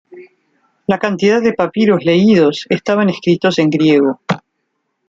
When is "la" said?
0.87-0.97